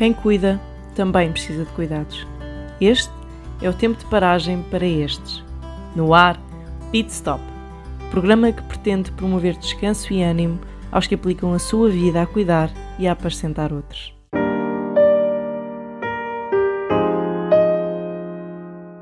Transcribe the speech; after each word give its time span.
Quem 0.00 0.14
cuida 0.14 0.58
também 0.94 1.30
precisa 1.30 1.62
de 1.62 1.70
cuidados. 1.72 2.26
Este 2.80 3.12
é 3.60 3.68
o 3.68 3.74
tempo 3.74 3.98
de 3.98 4.06
paragem 4.06 4.64
para 4.70 4.86
estes. 4.86 5.44
No 5.94 6.14
ar, 6.14 6.40
Pit 6.90 7.10
Stop, 7.10 7.44
programa 8.10 8.50
que 8.50 8.62
pretende 8.62 9.12
promover 9.12 9.58
descanso 9.58 10.10
e 10.10 10.22
ânimo 10.22 10.58
aos 10.90 11.06
que 11.06 11.14
aplicam 11.14 11.52
a 11.52 11.58
sua 11.58 11.90
vida 11.90 12.22
a 12.22 12.26
cuidar 12.26 12.70
e 12.98 13.06
a 13.06 13.12
apacentar 13.12 13.74
outros. 13.74 14.18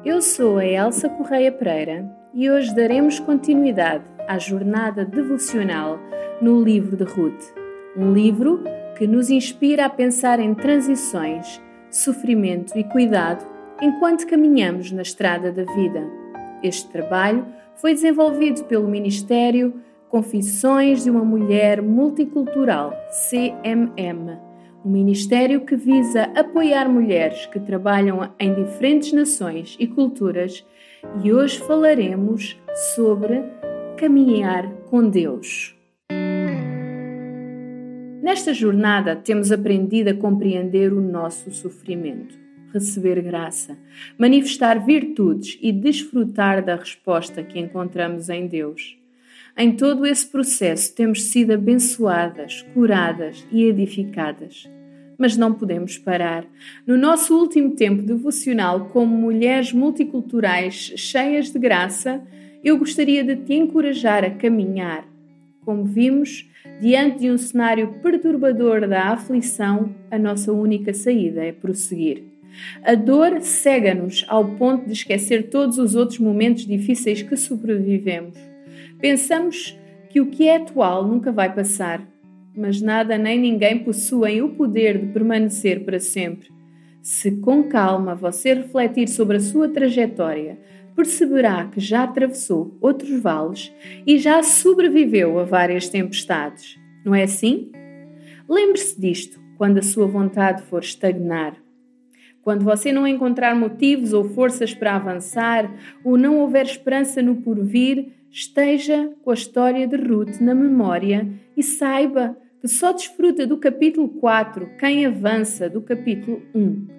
Eu 0.04 0.20
sou 0.20 0.58
a 0.58 0.66
Elsa 0.66 1.08
Correia 1.10 1.52
Pereira 1.52 2.10
e 2.34 2.50
hoje 2.50 2.74
daremos 2.74 3.20
continuidade 3.20 4.02
à 4.26 4.36
jornada 4.36 5.04
devocional 5.04 5.96
no 6.42 6.60
livro 6.60 6.96
de 6.96 7.04
Ruth, 7.04 7.54
um 7.96 8.12
livro 8.12 8.64
que 8.98 9.06
nos 9.06 9.30
inspira 9.30 9.86
a 9.86 9.88
pensar 9.88 10.40
em 10.40 10.52
transições, 10.52 11.62
sofrimento 11.88 12.76
e 12.76 12.82
cuidado 12.82 13.46
enquanto 13.80 14.26
caminhamos 14.26 14.90
na 14.90 15.02
estrada 15.02 15.52
da 15.52 15.62
vida. 15.72 16.04
Este 16.64 16.88
trabalho 16.90 17.46
foi 17.76 17.94
desenvolvido 17.94 18.64
pelo 18.64 18.88
Ministério 18.88 19.72
Confissões 20.08 21.04
de 21.04 21.10
uma 21.10 21.24
Mulher 21.24 21.80
Multicultural, 21.80 22.92
CMM, 23.30 24.36
um 24.84 24.90
ministério 24.90 25.60
que 25.60 25.76
visa 25.76 26.24
apoiar 26.34 26.88
mulheres 26.88 27.46
que 27.46 27.60
trabalham 27.60 28.32
em 28.38 28.52
diferentes 28.52 29.12
nações 29.12 29.76
e 29.78 29.86
culturas, 29.86 30.66
e 31.22 31.32
hoje 31.32 31.60
falaremos 31.60 32.60
sobre 32.96 33.44
caminhar 33.96 34.68
com 34.90 35.08
Deus. 35.08 35.77
Nesta 38.22 38.52
jornada, 38.52 39.14
temos 39.14 39.52
aprendido 39.52 40.10
a 40.10 40.14
compreender 40.14 40.92
o 40.92 41.00
nosso 41.00 41.52
sofrimento, 41.52 42.36
receber 42.72 43.22
graça, 43.22 43.78
manifestar 44.18 44.84
virtudes 44.84 45.56
e 45.62 45.70
desfrutar 45.70 46.64
da 46.64 46.74
resposta 46.74 47.44
que 47.44 47.60
encontramos 47.60 48.28
em 48.28 48.48
Deus. 48.48 48.98
Em 49.56 49.72
todo 49.72 50.04
esse 50.04 50.26
processo, 50.26 50.94
temos 50.94 51.24
sido 51.24 51.52
abençoadas, 51.52 52.62
curadas 52.74 53.46
e 53.52 53.64
edificadas. 53.64 54.68
Mas 55.16 55.36
não 55.36 55.54
podemos 55.54 55.96
parar. 55.96 56.44
No 56.86 56.96
nosso 56.96 57.36
último 57.36 57.76
tempo 57.76 58.02
devocional, 58.02 58.86
como 58.86 59.16
mulheres 59.16 59.72
multiculturais 59.72 60.92
cheias 60.96 61.50
de 61.50 61.58
graça, 61.58 62.20
eu 62.64 62.76
gostaria 62.78 63.22
de 63.22 63.36
te 63.36 63.54
encorajar 63.54 64.24
a 64.24 64.30
caminhar. 64.30 65.06
Como 65.64 65.84
vimos, 65.84 66.48
Diante 66.80 67.18
de 67.18 67.30
um 67.30 67.36
cenário 67.36 67.94
perturbador 68.00 68.86
da 68.86 69.08
aflição, 69.08 69.92
a 70.10 70.16
nossa 70.16 70.52
única 70.52 70.94
saída 70.94 71.44
é 71.44 71.50
prosseguir. 71.50 72.22
A 72.84 72.94
dor 72.94 73.40
cega-nos 73.40 74.24
ao 74.28 74.44
ponto 74.44 74.86
de 74.86 74.92
esquecer 74.92 75.50
todos 75.50 75.76
os 75.78 75.96
outros 75.96 76.20
momentos 76.20 76.64
difíceis 76.64 77.20
que 77.20 77.36
sobrevivemos. 77.36 78.38
Pensamos 79.00 79.76
que 80.08 80.20
o 80.20 80.26
que 80.26 80.46
é 80.46 80.56
atual 80.56 81.04
nunca 81.04 81.32
vai 81.32 81.52
passar, 81.52 82.06
mas 82.54 82.80
nada 82.80 83.18
nem 83.18 83.40
ninguém 83.40 83.80
possuem 83.80 84.40
o 84.40 84.50
poder 84.50 84.98
de 84.98 85.06
permanecer 85.06 85.84
para 85.84 85.98
sempre. 85.98 86.48
Se 87.02 87.32
com 87.32 87.64
calma 87.64 88.14
você 88.14 88.54
refletir 88.54 89.08
sobre 89.08 89.38
a 89.38 89.40
sua 89.40 89.68
trajetória, 89.68 90.58
perceberá 90.98 91.64
que 91.66 91.78
já 91.78 92.02
atravessou 92.02 92.76
outros 92.80 93.20
vales 93.20 93.72
e 94.04 94.18
já 94.18 94.42
sobreviveu 94.42 95.38
a 95.38 95.44
várias 95.44 95.88
tempestades. 95.88 96.76
Não 97.04 97.14
é 97.14 97.22
assim? 97.22 97.70
Lembre-se 98.48 99.00
disto 99.00 99.40
quando 99.56 99.78
a 99.78 99.82
sua 99.82 100.08
vontade 100.08 100.62
for 100.62 100.82
estagnar. 100.82 101.54
Quando 102.42 102.64
você 102.64 102.90
não 102.90 103.06
encontrar 103.06 103.54
motivos 103.54 104.12
ou 104.12 104.24
forças 104.24 104.74
para 104.74 104.96
avançar, 104.96 105.72
ou 106.02 106.18
não 106.18 106.40
houver 106.40 106.66
esperança 106.66 107.22
no 107.22 107.36
porvir, 107.42 108.08
esteja 108.28 109.12
com 109.22 109.30
a 109.30 109.34
história 109.34 109.86
de 109.86 109.96
Ruth 109.96 110.40
na 110.40 110.52
memória 110.52 111.28
e 111.56 111.62
saiba 111.62 112.36
que 112.60 112.66
só 112.66 112.92
desfruta 112.92 113.46
do 113.46 113.56
capítulo 113.58 114.08
4 114.08 114.70
quem 114.80 115.06
avança 115.06 115.70
do 115.70 115.80
capítulo 115.80 116.42
1. 116.52 116.97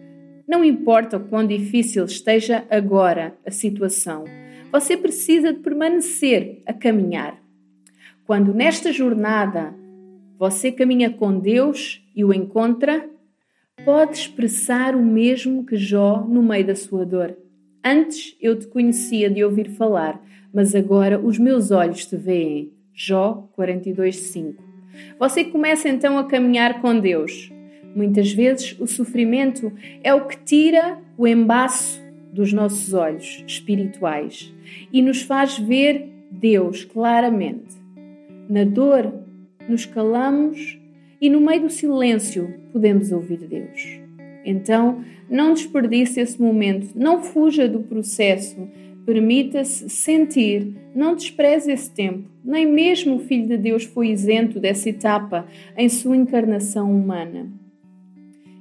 Não 0.50 0.66
importa 0.66 1.18
o 1.18 1.20
quão 1.20 1.46
difícil 1.46 2.04
esteja 2.06 2.66
agora 2.72 3.38
a 3.46 3.52
situação, 3.52 4.24
você 4.72 4.98
precisa 4.98 5.54
de 5.54 5.60
permanecer 5.60 6.64
a 6.66 6.74
caminhar. 6.74 7.40
Quando 8.26 8.52
nesta 8.52 8.92
jornada 8.92 9.76
você 10.40 10.72
caminha 10.72 11.12
com 11.12 11.40
Deus 11.40 12.04
e 12.16 12.26
o 12.26 12.34
encontra, 12.34 13.08
pode 13.86 14.18
expressar 14.18 14.96
o 14.96 15.06
mesmo 15.06 15.64
que 15.64 15.78
Jó 15.78 16.26
no 16.28 16.42
meio 16.42 16.66
da 16.66 16.76
sua 16.76 17.06
dor. 17.06 17.38
Antes 17.86 18.36
eu 18.42 18.58
te 18.58 18.66
conhecia 18.66 19.30
de 19.30 19.44
ouvir 19.44 19.70
falar, 19.70 20.20
mas 20.52 20.74
agora 20.74 21.20
os 21.20 21.38
meus 21.38 21.70
olhos 21.70 22.08
te 22.08 22.18
veem. 22.18 22.74
Jó 22.92 23.48
42:5. 23.56 24.56
Você 25.20 25.44
começa 25.44 25.88
então 25.88 26.18
a 26.18 26.24
caminhar 26.24 26.82
com 26.82 27.00
Deus. 27.00 27.52
Muitas 27.96 28.32
vezes 28.32 28.76
o 28.80 28.88
sofrimento 28.88 29.72
é 30.04 30.14
o 30.14 30.28
que 30.28 30.38
tira 30.38 31.00
o 31.18 31.28
embaço 31.28 32.02
dos 32.32 32.54
nossos 32.54 32.94
olhos 32.94 33.44
espirituais 33.48 34.54
e 34.94 35.02
nos 35.02 35.22
faz 35.22 35.58
ver 35.58 36.08
Deus 36.32 36.86
claramente. 36.86 37.76
Na 38.48 38.64
dor, 38.64 39.14
nos 39.68 39.86
calamos 39.86 40.80
e 41.20 41.30
no 41.30 41.42
meio 41.42 41.64
do 41.64 41.70
silêncio 41.70 42.54
podemos 42.72 43.12
ouvir 43.12 43.40
Deus. 43.40 44.00
Então, 44.46 45.04
não 45.30 45.54
desperdice 45.54 46.20
esse 46.20 46.42
momento, 46.42 46.92
não 46.96 47.22
fuja 47.22 47.68
do 47.68 47.82
processo, 47.82 48.68
permita-se 49.06 49.90
sentir, 49.90 50.74
não 50.96 51.16
despreze 51.16 51.72
esse 51.72 51.92
tempo. 51.92 52.24
Nem 52.44 52.66
mesmo 52.66 53.16
o 53.16 53.20
Filho 53.20 53.48
de 53.48 53.58
Deus 53.58 53.84
foi 53.84 54.10
isento 54.10 54.60
dessa 54.60 54.90
etapa 54.90 55.46
em 55.78 55.90
sua 55.90 56.16
encarnação 56.16 56.92
humana. 56.92 57.50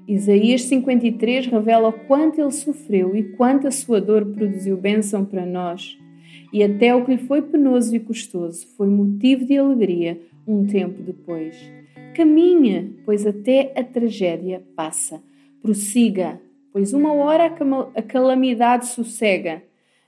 Isaías 0.09 0.63
53 0.63 1.49
revela 1.49 1.93
quanto 1.93 2.41
ele 2.41 2.51
sofreu 2.51 3.15
e 3.15 3.25
quanto 3.25 3.69
a 3.69 3.71
sua 3.71 4.01
dor 4.01 4.25
produziu 4.25 4.75
bênção 4.75 5.23
para 5.23 5.45
nós. 5.45 5.99
E 6.51 6.65
até 6.65 6.95
o 6.95 7.05
que 7.05 7.11
lhe 7.11 7.19
foi 7.19 7.43
penoso 7.43 7.95
e 7.95 8.01
custoso 8.01 8.67
foi 8.69 8.87
motivo 8.87 9.45
de 9.45 9.59
alegria 9.59 10.19
um 10.47 10.67
tempo 10.67 11.03
depois. 11.03 11.55
Caminha, 12.15 12.91
pois 13.05 13.27
até 13.27 13.71
a 13.77 13.85
tragédia 13.85 14.63
passa. 14.75 15.23
Prossiga, 15.61 16.41
pois 16.73 16.95
uma 16.95 17.13
hora 17.13 17.55
a 17.95 18.01
calamidade 18.03 18.87
sossega. 18.87 19.63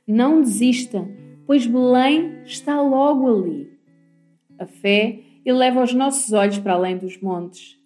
Não 0.08 0.40
desista, 0.40 1.06
pois 1.46 1.66
Belém 1.66 2.38
está 2.46 2.80
logo 2.80 3.28
ali. 3.28 3.68
A 4.58 4.64
fé 4.64 5.18
eleva 5.44 5.82
os 5.82 5.92
nossos 5.92 6.32
olhos 6.32 6.58
para 6.58 6.72
além 6.72 6.96
dos 6.96 7.20
montes 7.20 7.79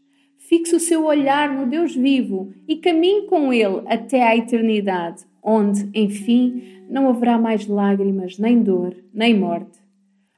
Fixe 0.49 0.77
o 0.77 0.81
seu 0.81 1.07
olhar 1.07 1.55
no 1.55 1.67
Deus 1.67 1.97
vivo 1.97 2.53
e 2.69 2.77
caminhe 2.77 3.27
com 3.27 3.51
Ele 3.51 3.83
até 3.87 4.23
à 4.23 4.37
eternidade, 4.37 5.25
onde, 5.43 5.89
enfim, 5.95 6.83
não 6.89 7.09
haverá 7.09 7.39
mais 7.39 7.67
lágrimas, 7.67 8.39
nem 8.39 8.63
dor, 8.63 8.95
nem 9.13 9.35
morte. 9.39 9.79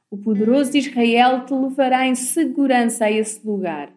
O 0.09 0.17
poderoso 0.17 0.71
de 0.71 0.77
Israel 0.77 1.45
te 1.45 1.53
levará 1.53 2.07
em 2.07 2.15
segurança 2.15 3.05
a 3.05 3.11
esse 3.11 3.45
lugar. 3.45 3.89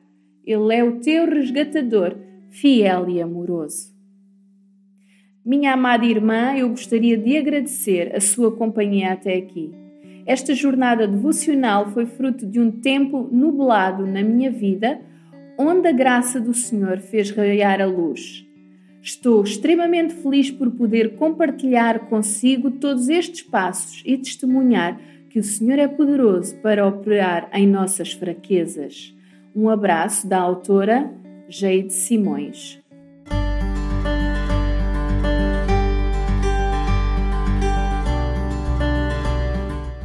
Ele 0.44 0.74
é 0.74 0.82
o 0.82 0.98
teu 0.98 1.26
resgatador, 1.26 2.16
fiel 2.50 3.08
e 3.08 3.22
amoroso. 3.22 3.94
Minha 5.46 5.74
amada 5.74 6.04
irmã, 6.04 6.56
eu 6.56 6.70
gostaria 6.70 7.16
de 7.16 7.36
agradecer 7.36 8.14
a 8.16 8.20
sua 8.20 8.50
companhia 8.50 9.12
até 9.12 9.36
aqui. 9.36 9.72
Esta 10.26 10.54
jornada 10.54 11.06
devocional 11.06 11.86
foi 11.92 12.04
fruto 12.04 12.44
de 12.44 12.58
um 12.58 12.70
tempo 12.70 13.28
nublado 13.30 14.04
na 14.06 14.22
minha 14.22 14.50
vida 14.50 15.00
onde 15.60 15.88
a 15.88 15.92
graça 15.92 16.40
do 16.40 16.54
Senhor 16.54 17.00
fez 17.00 17.30
raiar 17.30 17.82
a 17.82 17.84
luz. 17.84 18.46
Estou 19.02 19.42
extremamente 19.44 20.14
feliz 20.14 20.50
por 20.50 20.70
poder 20.70 21.16
compartilhar 21.16 22.08
consigo 22.08 22.70
todos 22.70 23.10
estes 23.10 23.42
passos 23.42 24.02
e 24.06 24.16
testemunhar 24.16 24.98
que 25.28 25.38
o 25.38 25.44
Senhor 25.44 25.78
é 25.78 25.86
poderoso 25.86 26.56
para 26.62 26.86
operar 26.86 27.50
em 27.52 27.66
nossas 27.66 28.14
fraquezas. 28.14 29.14
Um 29.54 29.68
abraço 29.68 30.26
da 30.26 30.38
autora 30.38 31.12
Jade 31.46 31.92
Simões. 31.92 32.80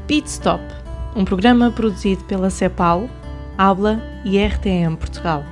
Pit 0.05 0.27
Stop, 0.27 0.61
um 1.15 1.23
programa 1.23 1.71
produzido 1.71 2.23
pela 2.25 2.49
CEPAL 2.49 3.09
Habla 3.57 4.01
e 4.25 4.37
RTM 4.37 4.97
Portugal. 4.97 5.45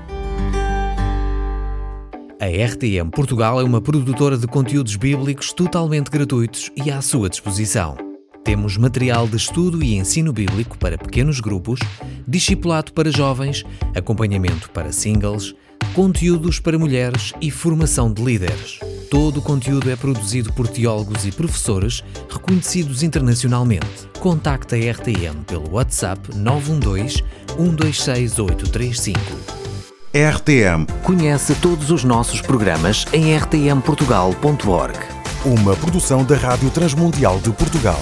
A 2.37 2.45
RTM 2.45 3.09
Portugal 3.09 3.61
é 3.61 3.63
uma 3.63 3.79
produtora 3.79 4.37
de 4.37 4.45
conteúdos 4.45 4.97
bíblicos 4.97 5.53
totalmente 5.53 6.11
gratuitos 6.11 6.69
e 6.75 6.91
à 6.91 7.01
sua 7.01 7.29
disposição. 7.29 7.95
Temos 8.43 8.75
material 8.75 9.25
de 9.25 9.37
estudo 9.37 9.81
e 9.81 9.95
ensino 9.95 10.33
bíblico 10.33 10.77
para 10.77 10.97
pequenos 10.97 11.39
grupos, 11.39 11.79
discipulado 12.27 12.91
para 12.91 13.09
jovens, 13.09 13.63
acompanhamento 13.95 14.69
para 14.71 14.91
singles, 14.91 15.55
conteúdos 15.95 16.59
para 16.59 16.77
mulheres 16.77 17.31
e 17.39 17.49
formação 17.49 18.11
de 18.11 18.21
líderes. 18.21 18.81
Todo 19.13 19.37
o 19.37 19.41
conteúdo 19.43 19.91
é 19.91 19.95
produzido 19.95 20.51
por 20.53 20.67
teólogos 20.67 21.23
e 21.23 21.31
professores 21.31 22.03
reconhecidos 22.27 23.03
internacionalmente. 23.03 24.09
Contacte 24.19 24.73
a 24.73 24.91
RTM 24.91 25.43
pelo 25.45 25.71
WhatsApp 25.75 26.35
912 26.35 27.23
126 27.55 28.39
835. 28.39 29.19
RTM, 30.11 30.87
Conhece 31.03 31.53
todos 31.61 31.91
os 31.91 32.03
nossos 32.03 32.41
programas 32.41 33.05
em 33.13 33.37
rtmportugal.org. 33.37 34.97
uma 35.45 35.75
produção 35.75 36.25
da 36.25 36.35
Rádio 36.35 36.71
Transmundial 36.71 37.37
de 37.39 37.51
Portugal. 37.51 38.01